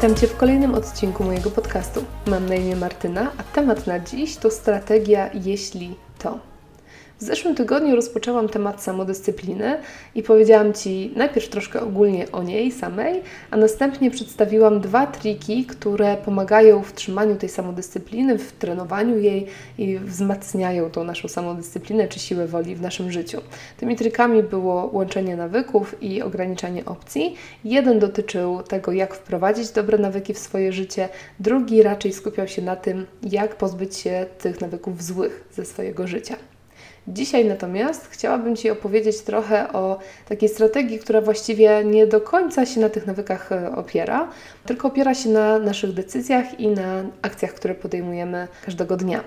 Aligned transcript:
Witam 0.00 0.16
Cię 0.16 0.26
w 0.26 0.36
kolejnym 0.36 0.74
odcinku 0.74 1.24
mojego 1.24 1.50
podcastu. 1.50 2.04
Mam 2.26 2.46
na 2.46 2.54
imię 2.54 2.76
Martyna, 2.76 3.32
a 3.38 3.42
temat 3.42 3.86
na 3.86 3.98
dziś 3.98 4.36
to 4.36 4.50
strategia 4.50 5.30
jeśli 5.34 5.94
to. 6.18 6.49
W 7.20 7.24
zeszłym 7.24 7.54
tygodniu 7.54 7.96
rozpoczęłam 7.96 8.48
temat 8.48 8.82
samodyscypliny 8.82 9.78
i 10.14 10.22
powiedziałam 10.22 10.72
Ci 10.72 11.12
najpierw 11.16 11.48
troszkę 11.48 11.80
ogólnie 11.80 12.32
o 12.32 12.42
niej 12.42 12.72
samej, 12.72 13.22
a 13.50 13.56
następnie 13.56 14.10
przedstawiłam 14.10 14.80
dwa 14.80 15.06
triki, 15.06 15.64
które 15.64 16.16
pomagają 16.16 16.82
w 16.82 16.92
trzymaniu 16.92 17.36
tej 17.36 17.48
samodyscypliny, 17.48 18.38
w 18.38 18.52
trenowaniu 18.52 19.18
jej 19.18 19.46
i 19.78 19.98
wzmacniają 19.98 20.90
tą 20.90 21.04
naszą 21.04 21.28
samodyscyplinę 21.28 22.08
czy 22.08 22.18
siłę 22.18 22.46
woli 22.46 22.76
w 22.76 22.82
naszym 22.82 23.12
życiu. 23.12 23.40
Tymi 23.76 23.96
trikami 23.96 24.42
było 24.42 24.90
łączenie 24.92 25.36
nawyków 25.36 26.02
i 26.02 26.22
ograniczanie 26.22 26.84
opcji. 26.84 27.34
Jeden 27.64 27.98
dotyczył 27.98 28.62
tego, 28.62 28.92
jak 28.92 29.14
wprowadzić 29.14 29.70
dobre 29.70 29.98
nawyki 29.98 30.34
w 30.34 30.38
swoje 30.38 30.72
życie, 30.72 31.08
drugi 31.40 31.82
raczej 31.82 32.12
skupiał 32.12 32.48
się 32.48 32.62
na 32.62 32.76
tym, 32.76 33.06
jak 33.22 33.56
pozbyć 33.56 33.96
się 33.96 34.26
tych 34.38 34.60
nawyków 34.60 35.02
złych 35.02 35.44
ze 35.52 35.64
swojego 35.64 36.06
życia. 36.06 36.36
Dzisiaj 37.08 37.44
natomiast 37.44 38.08
chciałabym 38.10 38.56
Ci 38.56 38.70
opowiedzieć 38.70 39.20
trochę 39.20 39.72
o 39.72 39.98
takiej 40.28 40.48
strategii, 40.48 40.98
która 40.98 41.20
właściwie 41.20 41.84
nie 41.84 42.06
do 42.06 42.20
końca 42.20 42.66
się 42.66 42.80
na 42.80 42.88
tych 42.88 43.06
nawykach 43.06 43.52
e, 43.52 43.76
opiera, 43.76 44.28
tylko 44.66 44.88
opiera 44.88 45.14
się 45.14 45.28
na 45.28 45.58
naszych 45.58 45.92
decyzjach 45.92 46.60
i 46.60 46.68
na 46.68 47.02
akcjach, 47.22 47.54
które 47.54 47.74
podejmujemy 47.74 48.48
każdego 48.64 48.96
dnia. 48.96 49.24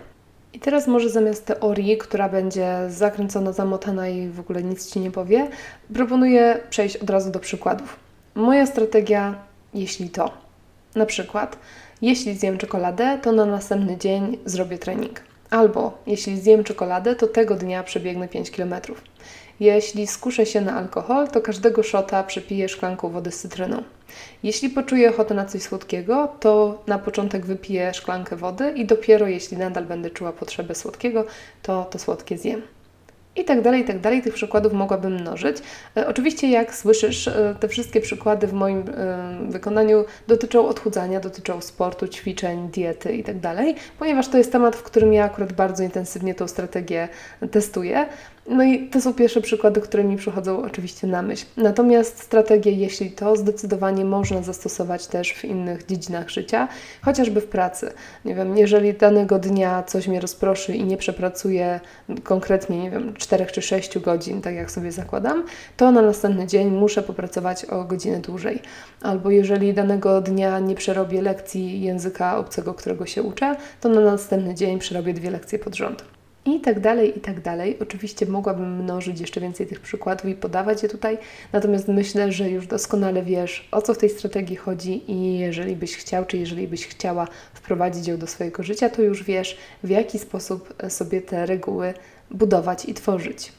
I 0.54 0.60
teraz 0.60 0.88
może 0.88 1.10
zamiast 1.10 1.46
teorii, 1.46 1.98
która 1.98 2.30
będzie 2.30 2.68
zakręcona, 2.90 3.52
zamotana 3.52 4.10
i 4.10 4.30
w 4.30 4.40
ogóle 4.40 4.64
nic 4.64 4.92
Ci 4.92 5.00
nie 5.00 5.12
powie, 5.12 5.48
proponuję 5.94 6.60
przejść 6.70 6.98
od 6.98 7.10
razu 7.10 7.32
do 7.32 7.40
przykładów. 7.40 8.00
Moja 8.36 8.66
strategia, 8.66 9.36
jeśli 9.74 10.10
to. 10.10 10.32
Na 10.96 11.06
przykład, 11.06 11.58
jeśli 12.02 12.36
zjem 12.36 12.58
czekoladę, 12.58 13.20
to 13.22 13.32
na 13.32 13.46
następny 13.46 13.98
dzień 13.98 14.38
zrobię 14.46 14.78
trening. 14.78 15.33
Albo 15.54 15.98
jeśli 16.08 16.40
zjem 16.40 16.64
czekoladę, 16.64 17.16
to 17.16 17.28
tego 17.28 17.56
dnia 17.56 17.84
przebiegnę 17.84 18.28
5 18.28 18.52
km. 18.52 18.76
Jeśli 19.60 20.08
skuszę 20.08 20.46
się 20.46 20.62
na 20.62 20.76
alkohol, 20.76 21.28
to 21.28 21.42
każdego 21.42 21.84
szota 21.84 22.24
przepiję 22.24 22.70
szklanką 22.70 23.10
wody 23.10 23.32
z 23.32 23.40
cytryną. 23.40 23.84
Jeśli 24.44 24.70
poczuję 24.70 25.10
ochotę 25.10 25.34
na 25.34 25.46
coś 25.46 25.62
słodkiego, 25.62 26.28
to 26.40 26.82
na 26.88 27.00
początek 27.00 27.46
wypiję 27.46 27.94
szklankę 27.94 28.36
wody 28.36 28.72
i 28.72 28.86
dopiero 28.86 29.28
jeśli 29.28 29.58
nadal 29.58 29.86
będę 29.86 30.10
czuła 30.10 30.32
potrzebę 30.32 30.76
słodkiego, 30.76 31.26
to 31.62 31.86
to 31.86 32.00
słodkie 32.00 32.38
zjem. 32.38 32.62
I 33.36 33.46
tak 33.46 33.62
dalej, 33.62 33.82
i 33.82 33.86
tak 33.86 34.00
dalej. 34.00 34.22
Tych 34.22 34.34
przykładów 34.34 34.74
mogłabym 34.74 35.14
mnożyć. 35.14 35.58
E, 35.98 36.08
oczywiście, 36.08 36.50
jak 36.50 36.76
słyszysz, 36.76 37.28
e, 37.28 37.56
te 37.60 37.68
wszystkie 37.68 38.02
przykłady 38.02 38.48
w 38.48 38.54
moim 38.54 38.80
e, 38.80 39.52
wykonaniu 39.52 40.06
dotyczą 40.28 40.68
odchudzania, 40.68 41.20
dotyczą 41.20 41.62
sportu, 41.62 42.08
ćwiczeń, 42.08 42.70
diety 42.70 43.14
i 43.14 43.24
tak 43.24 43.40
dalej, 43.40 43.76
ponieważ 44.00 44.28
to 44.28 44.38
jest 44.38 44.52
temat, 44.52 44.76
w 44.76 44.84
którym 44.84 45.14
ja 45.14 45.24
akurat 45.24 45.54
bardzo 45.54 45.84
intensywnie 45.84 46.36
tą 46.36 46.48
strategię 46.48 47.08
testuję. 47.52 48.06
No 48.48 48.64
i 48.64 48.90
to 48.90 49.02
są 49.02 49.14
pierwsze 49.14 49.42
przykłady, 49.42 49.82
które 49.82 50.04
mi 50.04 50.18
przychodzą 50.18 50.64
oczywiście 50.64 51.08
na 51.08 51.22
myśl. 51.22 51.46
Natomiast 51.58 52.20
strategię, 52.20 52.72
jeśli 52.72 53.12
to 53.12 53.36
zdecydowanie 53.36 54.06
można 54.06 54.42
zastosować 54.42 55.08
też 55.08 55.34
w 55.34 55.46
innych 55.46 55.86
dziedzinach 55.86 56.30
życia, 56.30 56.68
chociażby 57.02 57.42
w 57.42 57.48
pracy. 57.48 57.92
Nie 58.26 58.36
wiem, 58.36 58.58
jeżeli 58.58 58.94
danego 58.94 59.40
dnia 59.40 59.84
coś 59.84 60.08
mnie 60.08 60.20
rozproszy 60.20 60.76
i 60.76 60.84
nie 60.84 60.98
przepracuję 60.98 61.80
konkretnie, 62.24 62.78
nie 62.78 62.92
wiem, 62.92 63.14
4 63.14 63.46
czy 63.46 63.62
6 63.62 64.00
godzin, 64.00 64.42
tak 64.42 64.56
jak 64.56 64.72
sobie 64.72 64.92
zakładam, 64.92 65.44
to 65.78 65.92
na 65.92 66.02
następny 66.02 66.48
dzień 66.48 66.70
muszę 66.70 67.04
popracować 67.04 67.66
o 67.66 67.84
godzinę 67.84 68.20
dłużej. 68.20 68.60
Albo 69.02 69.32
jeżeli 69.32 69.74
danego 69.74 70.22
dnia 70.22 70.60
nie 70.60 70.76
przerobię 70.76 71.22
lekcji 71.22 71.82
języka 71.82 72.38
obcego, 72.38 72.74
którego 72.74 73.06
się 73.06 73.24
uczę, 73.24 73.56
to 73.82 73.90
na 73.90 74.02
następny 74.02 74.56
dzień 74.56 74.80
przerobię 74.80 75.14
dwie 75.14 75.32
lekcje 75.32 75.60
pod 75.60 75.76
rząd. 75.76 76.04
I 76.46 76.60
tak 76.60 76.80
dalej, 76.80 77.18
i 77.18 77.22
tak 77.22 77.42
dalej. 77.42 77.78
Oczywiście 77.82 78.26
mogłabym 78.26 78.84
mnożyć 78.84 79.20
jeszcze 79.20 79.42
więcej 79.42 79.68
tych 79.68 79.80
przykładów 79.80 80.26
i 80.26 80.36
podawać 80.36 80.84
je 80.84 80.90
tutaj, 80.90 81.18
natomiast 81.54 81.88
myślę, 81.88 82.32
że 82.32 82.50
już 82.50 82.68
doskonale 82.68 83.24
wiesz, 83.24 83.68
o 83.72 83.82
co 83.82 83.94
w 83.94 83.98
tej 83.98 84.10
strategii 84.10 84.56
chodzi 84.56 85.12
i 85.12 85.40
jeżeli 85.40 85.76
byś 85.76 85.98
chciał, 85.98 86.26
czy 86.26 86.38
jeżeli 86.38 86.68
byś 86.68 86.88
chciała 86.88 87.28
wprowadzić 87.54 88.08
ją 88.08 88.18
do 88.18 88.28
swojego 88.28 88.64
życia, 88.64 88.90
to 88.90 89.02
już 89.02 89.24
wiesz, 89.24 89.58
w 89.84 89.90
jaki 89.90 90.20
sposób 90.20 90.74
sobie 90.90 91.22
te 91.22 91.46
reguły 91.46 91.94
budować 92.32 92.86
i 92.86 92.94
tworzyć. 92.94 93.52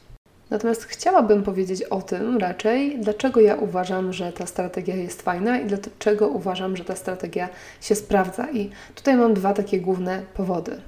Natomiast 0.50 0.84
chciałabym 0.84 1.43
powiedzieć 1.43 1.83
o 1.83 2.03
tym 2.03 2.39
raczej, 2.39 2.99
dlaczego 3.00 3.41
ja 3.41 3.56
uważam, 3.56 4.12
że 4.12 4.33
ta 4.33 4.47
strategia 4.47 4.97
jest 4.97 5.23
fajna 5.23 5.59
i 5.59 5.67
dlaczego 5.67 6.28
uważam, 6.28 6.77
że 6.77 6.84
ta 6.84 6.97
strategia 6.97 7.49
się 7.81 7.94
sprawdza. 7.94 8.50
I 8.50 8.71
tutaj 8.94 9.17
mam 9.17 9.34
dwa 9.34 9.53
takie 9.53 9.81
główne 9.81 10.23
powody. 10.34 10.81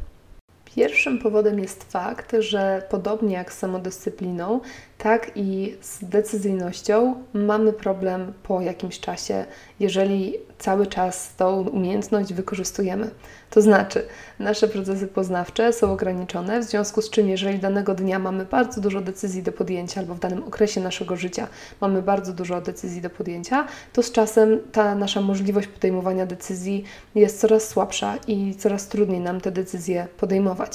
Pierwszym 0.76 1.19
powodem 1.19 1.59
jest 1.59 1.92
fakt, 1.92 2.37
że 2.38 2.82
podobnie 2.91 3.34
jak 3.34 3.53
z 3.53 3.59
samodyscypliną, 3.59 4.60
tak 4.98 5.31
i 5.34 5.76
z 5.81 6.04
decyzyjnością 6.04 7.14
mamy 7.34 7.72
problem 7.72 8.32
po 8.42 8.60
jakimś 8.60 9.00
czasie, 9.00 9.44
jeżeli 9.81 10.34
cały 10.59 10.87
czas 10.87 11.34
tą 11.37 11.69
umiejętność 11.69 12.34
wykorzystujemy. 12.34 13.10
To 13.50 13.62
znaczy, 13.62 14.06
nasze 14.38 14.69
procesy 14.69 15.06
poznawcze 15.06 15.72
są 15.72 15.92
ograniczone, 15.92 16.60
w 16.60 16.64
związku 16.64 17.03
z 17.03 17.10
czym, 17.10 17.28
jeżeli 17.28 17.58
danego 17.58 17.94
dnia 17.94 18.19
mamy 18.19 18.44
bardzo 18.44 18.81
dużo 18.81 19.00
decyzji 19.00 19.43
do 19.43 19.53
podjęcia, 19.53 20.00
albo 20.00 20.14
w 20.14 20.19
danym 20.19 20.43
okresie 20.43 20.81
naszego 20.81 21.16
życia 21.16 21.48
mamy 21.81 22.03
bardzo 22.03 22.32
dużo 22.32 22.60
decyzji 22.60 23.00
do 23.00 23.10
podjęcia, 23.10 23.66
to 23.93 24.03
z 24.03 24.12
czasem 24.12 24.58
ta 24.72 24.94
nasza 24.94 25.20
możliwość 25.20 25.69
podejmowania 25.69 26.26
decyzji 26.26 26.84
jest 27.14 27.41
coraz 27.41 27.69
słabsza 27.69 28.16
i 28.26 28.54
coraz 28.54 28.88
trudniej 28.88 29.20
nam 29.20 29.41
te 29.41 29.50
decyzje 29.50 30.06
podejmować. 30.16 30.66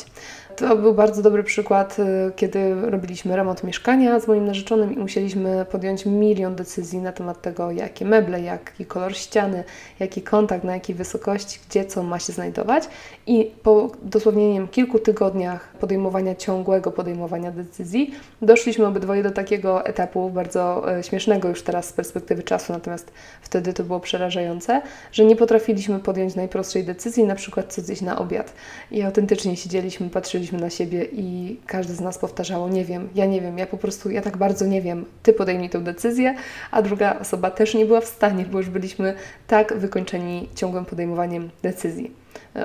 To 0.56 0.78
był 0.78 0.94
bardzo 0.94 1.22
dobry 1.22 1.44
przykład, 1.44 2.00
y, 2.00 2.32
kiedy 2.36 2.82
robiliśmy 2.82 3.36
remont 3.36 3.64
mieszkania 3.64 4.20
z 4.20 4.28
moim 4.28 4.46
narzeczonym 4.46 4.96
i 4.96 4.98
musieliśmy 4.98 5.66
podjąć 5.72 6.06
milion 6.06 6.56
decyzji 6.56 7.00
na 7.00 7.12
temat 7.12 7.42
tego, 7.42 7.72
jakie 7.72 8.06
meble, 8.06 8.42
jaki 8.42 8.86
kolor 8.86 9.16
ściany, 9.16 9.64
jaki 10.00 10.22
kontakt, 10.22 10.64
na 10.64 10.74
jakiej 10.74 10.96
wysokości, 10.96 11.60
gdzie 11.70 11.86
co 11.86 12.04
ma 12.04 12.20
się 12.20 12.34
znajdować. 12.34 12.84
I 13.28 13.52
po 13.64 13.92
dosłownie 14.02 14.68
kilku 14.68 15.00
tygodniach 15.00 15.70
podejmowania 15.80 16.36
ciągłego 16.36 16.92
podejmowania 16.92 17.52
decyzji, 17.52 18.12
doszliśmy 18.42 18.86
obydwoje 18.88 19.24
do 19.24 19.32
takiego 19.32 19.86
etapu 19.86 20.30
bardzo 20.30 20.94
e, 20.98 21.04
śmiesznego 21.04 21.50
już 21.50 21.64
teraz 21.64 21.88
z 21.88 21.94
perspektywy 21.94 22.44
czasu, 22.44 22.74
natomiast 22.74 23.12
wtedy 23.42 23.74
to 23.74 23.84
było 23.84 24.00
przerażające, 24.00 24.82
że 25.12 25.26
nie 25.26 25.36
potrafiliśmy 25.36 26.00
podjąć 26.00 26.36
najprostszej 26.36 26.84
decyzji, 26.84 27.24
na 27.24 27.36
przykład 27.36 27.74
co 27.74 27.82
zjeść 27.82 28.02
na 28.02 28.20
obiad. 28.20 28.54
I 28.92 29.02
autentycznie 29.02 29.58
siedzieliśmy, 29.72 30.10
patrzyliśmy 30.10 30.60
na 30.60 30.70
siebie 30.70 31.06
i 31.12 31.58
każdy 31.66 31.94
z 31.94 32.00
nas 32.00 32.18
powtarzało, 32.18 32.70
nie 32.70 32.86
wiem, 32.86 33.10
ja 33.16 33.26
nie 33.26 33.42
wiem, 33.42 33.58
ja 33.58 33.66
po 33.66 33.78
prostu, 33.78 34.12
ja 34.12 34.22
tak 34.22 34.38
bardzo 34.38 34.66
nie 34.66 34.82
wiem, 34.82 35.06
Ty 35.24 35.34
podejmij 35.34 35.70
tę 35.70 35.80
decyzję, 35.80 36.36
a 36.72 36.82
druga 36.82 37.20
osoba 37.20 37.52
też 37.52 37.74
nie 37.74 37.86
była 37.86 38.02
w 38.02 38.06
stanie, 38.06 38.46
bo 38.52 38.58
już 38.58 38.70
byliśmy 38.70 39.14
tak 39.48 39.78
wykończeni 39.78 40.50
ciągłym 40.56 40.86
podejmowaniem 40.86 41.50
decyzji. 41.64 42.12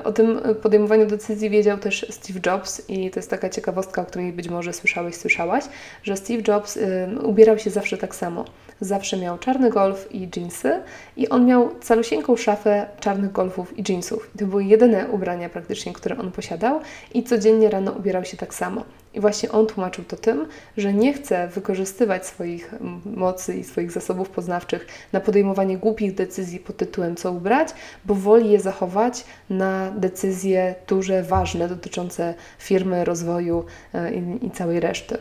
O 0.05 0.13
tym 0.13 0.41
podejmowaniu 0.63 1.07
decyzji 1.07 1.51
wiedział 1.51 1.79
też 1.79 2.07
Steve 2.11 2.41
Jobs 2.47 2.83
i 2.89 3.11
to 3.11 3.19
jest 3.19 3.31
taka 3.31 3.49
ciekawostka, 3.49 4.03
o 4.03 4.05
której 4.05 4.33
być 4.33 4.49
może 4.49 4.73
słyszałeś, 4.73 5.15
słyszałaś, 5.15 5.65
że 6.03 6.17
Steve 6.17 6.43
Jobs 6.49 6.77
y, 6.77 7.09
ubierał 7.23 7.59
się 7.59 7.71
zawsze 7.71 7.99
tak 7.99 8.15
samo. 8.15 8.45
Zawsze 8.81 9.17
miał 9.17 9.39
czarny 9.39 9.71
golf 9.71 10.15
i 10.15 10.29
jeansy 10.37 10.81
i 11.17 11.29
on 11.29 11.47
miał 11.47 11.71
calusieńką 11.81 12.37
szafę 12.37 12.87
czarnych 13.01 13.33
golfów 13.33 13.79
i 13.79 13.93
jeansów. 13.93 14.31
I 14.35 14.39
to 14.39 14.47
były 14.47 14.65
jedyne 14.65 15.09
ubrania 15.09 15.49
praktycznie, 15.49 15.93
które 15.93 16.19
on 16.19 16.33
posiadał 16.33 16.81
i 17.15 17.25
codziennie 17.25 17.71
rano 17.71 17.93
ubierał 17.93 18.25
się 18.25 18.37
tak 18.37 18.55
samo. 18.55 18.85
I 19.15 19.21
właśnie 19.21 19.53
on 19.53 19.67
tłumaczył 19.67 20.05
to 20.05 20.17
tym, 20.17 20.47
że 20.77 20.93
nie 20.93 21.13
chce 21.13 21.49
wykorzystywać 21.49 22.27
swoich 22.27 22.75
mocy 23.05 23.55
i 23.55 23.65
swoich 23.65 23.91
zasobów 23.91 24.31
poznawczych 24.31 24.87
na 25.13 25.21
podejmowanie 25.21 25.79
głupich 25.79 26.15
decyzji 26.15 26.59
pod 26.59 26.77
tytułem 26.77 27.17
co 27.17 27.33
ubrać, 27.33 27.69
bo 28.05 28.15
woli 28.15 28.51
je 28.51 28.61
zachować 28.61 29.25
na 29.51 29.91
decyzje 29.91 30.75
duże, 30.89 31.23
ważne, 31.23 31.69
dotyczące 31.69 32.35
firmy, 32.59 33.05
rozwoju 33.05 33.65
e, 33.95 34.15
i, 34.15 34.47
i 34.47 34.51
całej 34.51 34.81
reszty. 34.81 35.19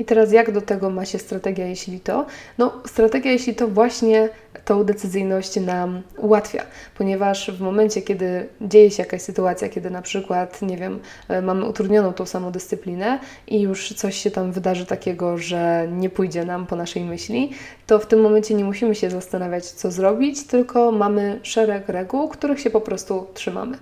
I 0.00 0.04
teraz 0.04 0.32
jak 0.32 0.52
do 0.52 0.60
tego 0.60 0.90
ma 0.90 1.04
się 1.04 1.18
strategia, 1.18 1.66
jeśli 1.66 2.00
to? 2.00 2.26
No, 2.58 2.72
strategia, 2.86 3.32
jeśli 3.32 3.54
to 3.54 3.68
właśnie 3.68 4.28
tą 4.64 4.84
decyzyjność 4.84 5.56
nam 5.56 6.02
ułatwia, 6.16 6.62
ponieważ 6.98 7.50
w 7.50 7.60
momencie, 7.60 8.02
kiedy 8.02 8.48
dzieje 8.60 8.90
się 8.90 9.02
jakaś 9.02 9.22
sytuacja, 9.22 9.68
kiedy 9.68 9.90
na 9.90 10.02
przykład, 10.02 10.62
nie 10.62 10.76
wiem, 10.76 11.00
e, 11.28 11.42
mamy 11.42 11.64
utrudnioną 11.64 12.12
tą 12.12 12.26
samodyscyplinę 12.26 13.18
i 13.46 13.60
już 13.60 13.92
coś 13.92 14.16
się 14.16 14.30
tam 14.30 14.52
wydarzy 14.52 14.86
takiego, 14.86 15.38
że 15.38 15.88
nie 15.92 16.10
pójdzie 16.10 16.44
nam 16.44 16.66
po 16.66 16.76
naszej 16.76 17.04
myśli, 17.04 17.50
to 17.86 17.98
w 17.98 18.06
tym 18.06 18.20
momencie 18.20 18.54
nie 18.54 18.64
musimy 18.64 18.94
się 18.94 19.10
zastanawiać, 19.10 19.64
co 19.66 19.90
zrobić, 19.90 20.46
tylko 20.46 20.92
mamy 20.92 21.40
szereg 21.42 21.88
reguł, 21.88 22.28
których 22.28 22.60
się 22.60 22.70
po 22.70 22.80
prostu 22.80 23.26
trzymamy. 23.34 23.78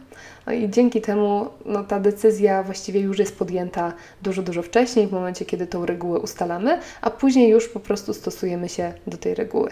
No 0.49 0.55
i 0.55 0.71
dzięki 0.71 1.01
temu 1.01 1.47
no, 1.65 1.85
ta 1.85 2.01
decyzja 2.01 2.63
właściwie 2.63 3.01
już 3.01 3.19
jest 3.19 3.39
podjęta 3.39 3.93
dużo, 4.23 4.43
dużo 4.43 4.63
wcześniej, 4.63 5.07
w 5.07 5.13
momencie, 5.13 5.45
kiedy 5.45 5.67
tą 5.67 5.87
regułę 5.87 6.19
ustalamy, 6.19 6.81
a 7.01 7.11
później 7.11 7.51
już 7.51 7.69
po 7.69 7.81
prostu 7.81 8.15
stosujemy 8.15 8.69
się 8.69 8.93
do 9.07 9.17
tej 9.17 9.35
reguły. 9.35 9.71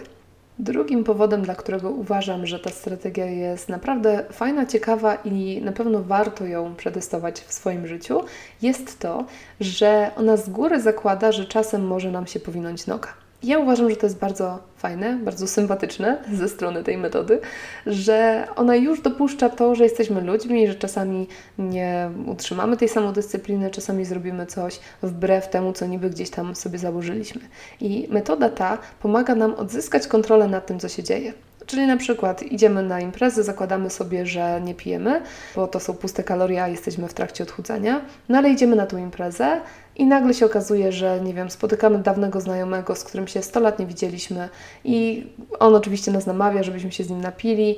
Drugim 0.59 1.03
powodem, 1.03 1.41
dla 1.41 1.55
którego 1.55 1.89
uważam, 1.89 2.45
że 2.47 2.59
ta 2.59 2.69
strategia 2.69 3.25
jest 3.25 3.69
naprawdę 3.69 4.23
fajna, 4.31 4.65
ciekawa 4.65 5.15
i 5.15 5.61
na 5.61 5.71
pewno 5.71 6.03
warto 6.03 6.45
ją 6.45 6.75
przetestować 6.75 7.41
w 7.41 7.53
swoim 7.53 7.87
życiu, 7.87 8.23
jest 8.61 8.99
to, 8.99 9.25
że 9.59 10.11
ona 10.15 10.37
z 10.37 10.49
góry 10.49 10.81
zakłada, 10.81 11.31
że 11.31 11.45
czasem 11.45 11.87
może 11.87 12.11
nam 12.11 12.27
się 12.27 12.39
powinąć 12.39 12.87
noga. 12.87 13.26
Ja 13.43 13.59
uważam, 13.59 13.89
że 13.89 13.95
to 13.95 14.05
jest 14.05 14.19
bardzo 14.19 14.59
fajne, 14.77 15.17
bardzo 15.23 15.47
sympatyczne 15.47 16.17
ze 16.33 16.49
strony 16.49 16.83
tej 16.83 16.97
metody, 16.97 17.39
że 17.85 18.47
ona 18.55 18.75
już 18.75 19.01
dopuszcza 19.01 19.49
to, 19.49 19.75
że 19.75 19.83
jesteśmy 19.83 20.21
ludźmi, 20.21 20.67
że 20.67 20.75
czasami 20.75 21.27
nie 21.57 22.09
utrzymamy 22.25 22.77
tej 22.77 22.89
samodyscypliny, 22.89 23.69
czasami 23.69 24.05
zrobimy 24.05 24.45
coś 24.45 24.79
wbrew 25.03 25.49
temu, 25.49 25.73
co 25.73 25.85
niby 25.85 26.09
gdzieś 26.09 26.29
tam 26.29 26.55
sobie 26.55 26.79
założyliśmy. 26.79 27.41
I 27.81 28.07
metoda 28.11 28.49
ta 28.49 28.77
pomaga 29.01 29.35
nam 29.35 29.53
odzyskać 29.53 30.07
kontrolę 30.07 30.47
nad 30.47 30.65
tym, 30.65 30.79
co 30.79 30.89
się 30.89 31.03
dzieje. 31.03 31.33
Czyli 31.67 31.87
na 31.87 31.97
przykład 31.97 32.43
idziemy 32.43 32.83
na 32.83 33.01
imprezę, 33.01 33.43
zakładamy 33.43 33.89
sobie, 33.89 34.25
że 34.25 34.61
nie 34.61 34.75
pijemy, 34.75 35.21
bo 35.55 35.67
to 35.67 35.79
są 35.79 35.93
puste 35.93 36.23
kalorie, 36.23 36.63
a 36.63 36.67
jesteśmy 36.67 37.07
w 37.07 37.13
trakcie 37.13 37.43
odchudzania, 37.43 38.01
no 38.29 38.37
ale 38.37 38.49
idziemy 38.49 38.75
na 38.75 38.85
tą 38.85 38.97
imprezę 38.97 39.61
i 39.95 40.05
nagle 40.05 40.33
się 40.33 40.45
okazuje, 40.45 40.91
że 40.91 41.21
nie 41.21 41.33
wiem, 41.33 41.49
spotykamy 41.49 41.99
dawnego 41.99 42.41
znajomego, 42.41 42.95
z 42.95 43.03
którym 43.03 43.27
się 43.27 43.41
100 43.41 43.59
lat 43.59 43.79
nie 43.79 43.85
widzieliśmy 43.85 44.49
i 44.83 45.27
on 45.59 45.75
oczywiście 45.75 46.11
nas 46.11 46.25
namawia, 46.25 46.63
żebyśmy 46.63 46.91
się 46.91 47.03
z 47.03 47.09
nim 47.09 47.21
napili, 47.21 47.75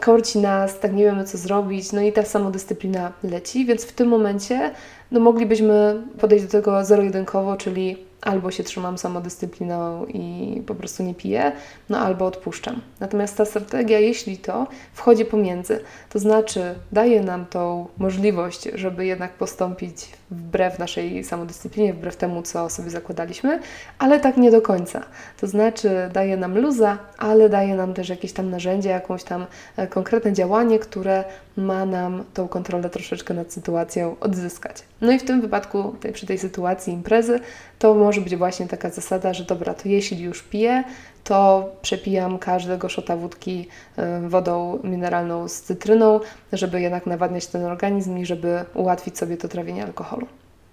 korci 0.00 0.38
nas, 0.38 0.78
tak 0.78 0.92
nie 0.92 1.04
wiemy 1.04 1.24
co 1.24 1.38
zrobić, 1.38 1.92
no 1.92 2.00
i 2.00 2.12
ta 2.12 2.22
samodyscyplina 2.22 3.12
leci, 3.22 3.66
więc 3.66 3.84
w 3.84 3.92
tym 3.92 4.08
momencie 4.08 4.70
no 5.10 5.20
moglibyśmy 5.20 6.02
podejść 6.20 6.44
do 6.44 6.50
tego 6.50 6.84
zero-jedynkowo, 6.84 7.56
czyli 7.56 8.09
albo 8.22 8.50
się 8.50 8.64
trzymam 8.64 8.98
samodyscypliną 8.98 10.06
i 10.06 10.62
po 10.66 10.74
prostu 10.74 11.02
nie 11.02 11.14
piję, 11.14 11.52
no 11.88 11.98
albo 11.98 12.26
odpuszczam. 12.26 12.80
Natomiast 13.00 13.36
ta 13.36 13.44
strategia, 13.44 13.98
jeśli 13.98 14.38
to, 14.38 14.66
wchodzi 14.92 15.24
pomiędzy. 15.24 15.80
To 16.10 16.18
znaczy 16.18 16.74
daje 16.92 17.22
nam 17.22 17.46
tą 17.46 17.86
możliwość, 17.98 18.68
żeby 18.74 19.06
jednak 19.06 19.32
postąpić 19.32 20.08
wbrew 20.30 20.78
naszej 20.78 21.24
samodyscyplinie, 21.24 21.94
wbrew 21.94 22.16
temu, 22.16 22.42
co 22.42 22.70
sobie 22.70 22.90
zakładaliśmy, 22.90 23.60
ale 23.98 24.20
tak 24.20 24.36
nie 24.36 24.50
do 24.50 24.62
końca. 24.62 25.02
To 25.40 25.46
znaczy 25.46 25.90
daje 26.12 26.36
nam 26.36 26.58
luza, 26.58 26.98
ale 27.18 27.48
daje 27.48 27.74
nam 27.74 27.94
też 27.94 28.08
jakieś 28.08 28.32
tam 28.32 28.50
narzędzie, 28.50 28.88
jakąś 28.88 29.24
tam 29.24 29.46
e, 29.76 29.86
konkretne 29.86 30.32
działanie, 30.32 30.78
które 30.78 31.24
ma 31.56 31.86
nam 31.86 32.24
tą 32.34 32.48
kontrolę 32.48 32.90
troszeczkę 32.90 33.34
nad 33.34 33.52
sytuacją 33.52 34.16
odzyskać. 34.20 34.76
No 35.00 35.12
i 35.12 35.18
w 35.18 35.24
tym 35.24 35.40
wypadku, 35.40 35.94
tej, 36.00 36.12
przy 36.12 36.26
tej 36.26 36.38
sytuacji 36.38 36.92
imprezy, 36.92 37.40
to 37.78 37.94
może 37.94 38.09
być 38.18 38.36
właśnie 38.36 38.66
taka 38.66 38.90
zasada, 38.90 39.34
że 39.34 39.44
dobra, 39.44 39.74
to 39.74 39.88
jeśli 39.88 40.22
już 40.22 40.42
piję, 40.42 40.84
to 41.24 41.68
przepijam 41.82 42.38
każdego 42.38 42.88
szota 42.88 43.16
wódki 43.16 43.68
y, 43.98 44.28
wodą 44.28 44.78
mineralną 44.84 45.48
z 45.48 45.60
cytryną, 45.60 46.20
żeby 46.52 46.80
jednak 46.80 47.06
nawadniać 47.06 47.46
ten 47.46 47.64
organizm 47.64 48.18
i 48.18 48.26
żeby 48.26 48.64
ułatwić 48.74 49.18
sobie 49.18 49.36
to 49.36 49.48
trawienie 49.48 49.84
alkoholu. 49.84 50.26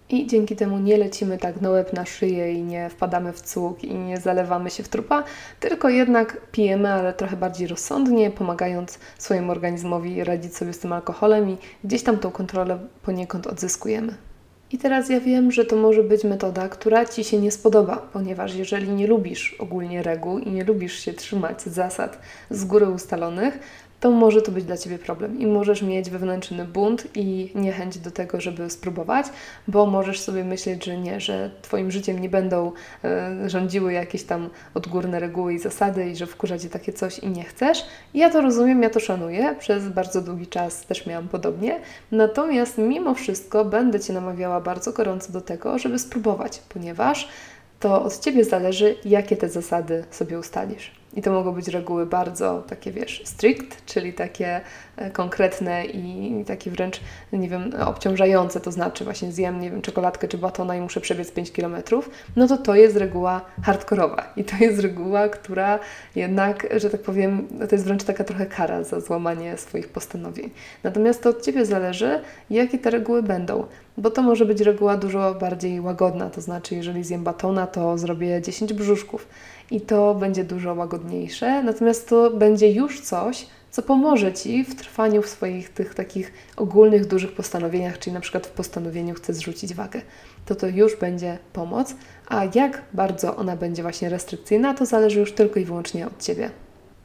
I 0.09 0.27
dzięki 0.27 0.55
temu 0.55 0.77
nie 0.77 0.97
lecimy 0.97 1.37
tak 1.37 1.61
na 1.61 1.69
łeb 1.69 1.93
na 1.93 2.05
szyję 2.05 2.53
i 2.53 2.63
nie 2.63 2.89
wpadamy 2.89 3.33
w 3.33 3.41
cuk 3.41 3.83
i 3.83 3.95
nie 3.95 4.17
zalewamy 4.17 4.69
się 4.69 4.83
w 4.83 4.89
trupa, 4.89 5.23
tylko 5.59 5.89
jednak 5.89 6.41
pijemy, 6.51 6.89
ale 6.89 7.13
trochę 7.13 7.37
bardziej 7.37 7.67
rozsądnie, 7.67 8.31
pomagając 8.31 8.99
swojemu 9.17 9.51
organizmowi 9.51 10.23
radzić 10.23 10.55
sobie 10.55 10.73
z 10.73 10.79
tym 10.79 10.93
alkoholem 10.93 11.49
i 11.49 11.57
gdzieś 11.83 12.03
tam 12.03 12.17
tą 12.17 12.31
kontrolę 12.31 12.79
poniekąd 13.01 13.47
odzyskujemy. 13.47 14.26
I 14.71 14.77
teraz 14.77 15.09
ja 15.09 15.19
wiem, 15.19 15.51
że 15.51 15.65
to 15.65 15.75
może 15.75 16.03
być 16.03 16.23
metoda, 16.23 16.69
która 16.69 17.05
Ci 17.05 17.23
się 17.23 17.37
nie 17.37 17.51
spodoba, 17.51 17.97
ponieważ 18.13 18.55
jeżeli 18.55 18.89
nie 18.89 19.07
lubisz 19.07 19.55
ogólnie 19.59 20.03
reguł 20.03 20.39
i 20.39 20.51
nie 20.51 20.63
lubisz 20.63 20.99
się 20.99 21.13
trzymać 21.13 21.61
zasad 21.61 22.19
z 22.49 22.65
góry 22.65 22.89
ustalonych, 22.89 23.59
to 23.99 24.11
może 24.11 24.41
to 24.41 24.51
być 24.51 24.63
dla 24.63 24.77
Ciebie 24.77 24.99
problem 24.99 25.39
i 25.39 25.47
możesz 25.47 25.81
mieć 25.81 26.09
wewnętrzny 26.09 26.65
bunt 26.65 27.07
i 27.15 27.51
niechęć 27.55 27.97
do 27.97 28.11
tego, 28.11 28.41
żeby 28.41 28.69
spróbować, 28.69 29.25
bo 29.67 29.85
możesz 29.85 30.19
sobie 30.19 30.43
myśleć, 30.43 30.85
że 30.85 30.97
nie, 30.97 31.19
że 31.19 31.51
Twoim 31.61 31.91
życiem 31.91 32.19
nie 32.19 32.29
będą 32.29 32.71
y, 33.45 33.49
rządziły 33.49 33.93
jakieś 33.93 34.23
tam 34.23 34.49
odgórne 34.73 35.19
reguły 35.19 35.53
i 35.53 35.59
zasady 35.59 36.09
i 36.09 36.15
że 36.15 36.25
wkurza 36.25 36.59
Cię 36.59 36.69
takie 36.69 36.93
coś 36.93 37.19
i 37.19 37.29
nie 37.29 37.43
chcesz. 37.43 37.85
Ja 38.13 38.29
to 38.29 38.41
rozumiem, 38.41 38.83
ja 38.83 38.89
to 38.89 38.99
szanuję, 38.99 39.55
przez 39.59 39.89
bardzo 39.89 40.21
długi 40.21 40.47
czas 40.47 40.85
też 40.85 41.05
miałam 41.05 41.27
podobnie, 41.27 41.79
natomiast 42.11 42.77
mimo 42.77 43.13
wszystko 43.13 43.65
będę 43.65 43.99
Cię 43.99 44.13
namawiała 44.13 44.61
bardzo 44.61 44.91
gorąco 44.91 45.31
do 45.33 45.41
tego, 45.41 45.79
żeby 45.79 45.99
spróbować, 45.99 46.61
ponieważ 46.69 47.29
to 47.79 48.03
od 48.03 48.19
Ciebie 48.19 48.43
zależy, 48.43 48.95
jakie 49.05 49.37
te 49.37 49.49
zasady 49.49 50.03
sobie 50.11 50.39
ustalisz. 50.39 50.91
I 51.17 51.21
to 51.21 51.31
mogą 51.31 51.51
być 51.51 51.67
reguły 51.67 52.05
bardzo 52.05 52.63
takie, 52.67 52.91
wiesz, 52.91 53.21
strict, 53.25 53.85
czyli 53.85 54.13
takie 54.13 54.61
e, 54.97 55.11
konkretne 55.11 55.85
i 55.85 56.45
takie 56.45 56.71
wręcz, 56.71 56.99
nie 57.33 57.49
wiem, 57.49 57.71
obciążające, 57.85 58.59
to 58.59 58.71
znaczy 58.71 59.03
właśnie 59.03 59.31
zjem, 59.31 59.59
nie 59.59 59.71
wiem, 59.71 59.81
czekoladkę 59.81 60.27
czy 60.27 60.37
batona 60.37 60.75
i 60.75 60.81
muszę 60.81 61.01
przebiec 61.01 61.31
5 61.31 61.51
km, 61.51 61.75
no 62.35 62.47
to 62.47 62.57
to 62.57 62.75
jest 62.75 62.97
reguła 62.97 63.41
hardkorowa. 63.63 64.33
I 64.35 64.43
to 64.43 64.55
jest 64.59 64.79
reguła, 64.79 65.29
która 65.29 65.79
jednak, 66.15 66.67
że 66.75 66.89
tak 66.89 67.01
powiem, 67.01 67.47
to 67.69 67.75
jest 67.75 67.85
wręcz 67.85 68.03
taka 68.03 68.23
trochę 68.23 68.45
kara 68.45 68.83
za 68.83 68.99
złamanie 68.99 69.57
swoich 69.57 69.89
postanowień. 69.89 70.49
Natomiast 70.83 71.23
to 71.23 71.29
od 71.29 71.41
Ciebie 71.41 71.65
zależy, 71.65 72.21
jakie 72.49 72.79
te 72.79 72.89
reguły 72.89 73.23
będą, 73.23 73.65
bo 73.97 74.11
to 74.11 74.21
może 74.21 74.45
być 74.45 74.61
reguła 74.61 74.97
dużo 74.97 75.35
bardziej 75.35 75.81
łagodna, 75.81 76.29
to 76.29 76.41
znaczy 76.41 76.75
jeżeli 76.75 77.03
zjem 77.03 77.23
batona, 77.23 77.67
to 77.67 77.97
zrobię 77.97 78.41
10 78.41 78.73
brzuszków 78.73 79.27
i 79.71 79.81
to 79.81 80.15
będzie 80.15 80.43
dużo 80.43 80.73
łagodniejsze, 80.73 81.63
natomiast 81.63 82.09
to 82.09 82.31
będzie 82.31 82.71
już 82.71 83.01
coś, 83.01 83.47
co 83.71 83.81
pomoże 83.81 84.33
Ci 84.33 84.63
w 84.63 84.75
trwaniu 84.75 85.21
w 85.21 85.29
swoich 85.29 85.69
tych 85.69 85.95
takich 85.95 86.33
ogólnych, 86.55 87.07
dużych 87.07 87.31
postanowieniach, 87.31 87.99
czyli 87.99 88.13
na 88.13 88.19
przykład 88.19 88.47
w 88.47 88.51
postanowieniu 88.51 89.13
chcę 89.13 89.33
zrzucić 89.33 89.73
wagę. 89.73 90.01
To 90.45 90.55
to 90.55 90.67
już 90.67 90.95
będzie 90.95 91.37
pomoc, 91.53 91.95
a 92.27 92.43
jak 92.55 92.81
bardzo 92.93 93.35
ona 93.35 93.55
będzie 93.55 93.81
właśnie 93.81 94.09
restrykcyjna, 94.09 94.73
to 94.73 94.85
zależy 94.85 95.19
już 95.19 95.31
tylko 95.31 95.59
i 95.59 95.65
wyłącznie 95.65 96.07
od 96.07 96.23
Ciebie. 96.23 96.49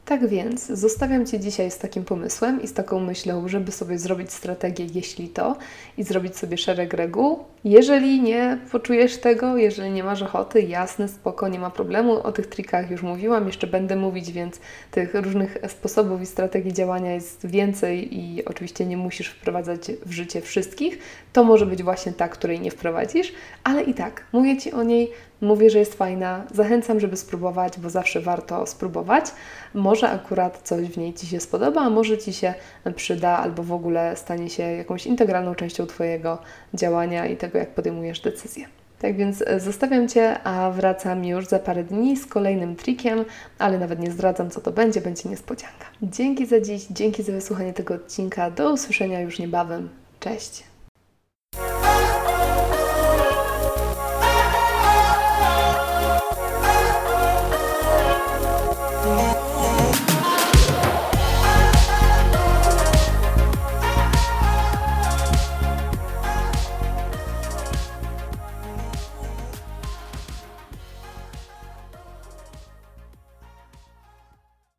Tak 0.05 0.27
więc 0.27 0.65
zostawiam 0.65 1.25
Cię 1.25 1.39
dzisiaj 1.39 1.71
z 1.71 1.77
takim 1.77 2.05
pomysłem 2.05 2.61
i 2.61 2.67
z 2.67 2.73
taką 2.73 2.99
myślą, 2.99 3.47
żeby 3.47 3.71
sobie 3.71 3.97
zrobić 3.97 4.31
strategię, 4.31 4.85
jeśli 4.93 5.29
to, 5.29 5.55
i 5.97 6.03
zrobić 6.03 6.37
sobie 6.37 6.57
szereg 6.57 6.93
reguł. 6.93 7.39
Jeżeli 7.63 8.21
nie 8.21 8.57
poczujesz 8.71 9.17
tego, 9.17 9.57
jeżeli 9.57 9.91
nie 9.91 10.03
masz 10.03 10.21
ochoty, 10.21 10.61
jasne, 10.61 11.07
spoko, 11.07 11.47
nie 11.47 11.59
ma 11.59 11.69
problemu. 11.69 12.13
O 12.13 12.31
tych 12.31 12.47
trikach 12.47 12.91
już 12.91 13.01
mówiłam, 13.01 13.47
jeszcze 13.47 13.67
będę 13.67 13.95
mówić, 13.95 14.31
więc 14.31 14.59
tych 14.91 15.15
różnych 15.15 15.57
sposobów 15.67 16.21
i 16.21 16.25
strategii 16.25 16.73
działania 16.73 17.13
jest 17.13 17.47
więcej 17.47 18.19
i 18.19 18.45
oczywiście 18.45 18.85
nie 18.85 18.97
musisz 18.97 19.27
wprowadzać 19.27 19.91
w 20.05 20.11
życie 20.11 20.41
wszystkich. 20.41 20.97
To 21.33 21.43
może 21.43 21.65
być 21.65 21.83
właśnie 21.83 22.13
ta, 22.13 22.27
której 22.27 22.59
nie 22.59 22.71
wprowadzisz, 22.71 23.33
ale 23.63 23.83
i 23.83 23.93
tak 23.93 24.23
mówię 24.33 24.57
Ci 24.57 24.71
o 24.71 24.83
niej 24.83 25.11
Mówię, 25.43 25.69
że 25.69 25.79
jest 25.79 25.95
fajna, 25.95 26.43
zachęcam, 26.53 26.99
żeby 26.99 27.17
spróbować, 27.17 27.79
bo 27.79 27.89
zawsze 27.89 28.21
warto 28.21 28.67
spróbować. 28.67 29.25
Akurat 30.01 30.61
coś 30.63 30.87
w 30.87 30.97
niej 30.97 31.13
Ci 31.13 31.27
się 31.27 31.39
spodoba, 31.39 31.81
a 31.81 31.89
może 31.89 32.17
Ci 32.17 32.33
się 32.33 32.53
przyda, 32.95 33.37
albo 33.37 33.63
w 33.63 33.71
ogóle 33.71 34.15
stanie 34.15 34.49
się 34.49 34.63
jakąś 34.63 35.05
integralną 35.05 35.55
częścią 35.55 35.85
Twojego 35.85 36.37
działania 36.73 37.27
i 37.27 37.37
tego, 37.37 37.57
jak 37.57 37.75
podejmujesz 37.75 38.19
decyzje. 38.19 38.65
Tak 38.99 39.15
więc 39.15 39.43
e, 39.47 39.59
zostawiam 39.59 40.07
Cię, 40.07 40.43
a 40.43 40.71
wracam 40.71 41.25
już 41.25 41.47
za 41.47 41.59
parę 41.59 41.83
dni 41.83 42.17
z 42.17 42.25
kolejnym 42.25 42.75
trikiem, 42.75 43.25
ale 43.59 43.79
nawet 43.79 43.99
nie 43.99 44.11
zdradzam, 44.11 44.49
co 44.49 44.61
to 44.61 44.71
będzie, 44.71 45.01
będzie 45.01 45.29
niespodzianka. 45.29 45.85
Dzięki 46.01 46.45
za 46.45 46.61
dziś, 46.61 46.85
dzięki 46.91 47.23
za 47.23 47.31
wysłuchanie 47.31 47.73
tego 47.73 47.93
odcinka. 47.93 48.51
Do 48.51 48.73
usłyszenia 48.73 49.21
już 49.21 49.39
niebawem. 49.39 49.89
Cześć! 50.19 50.72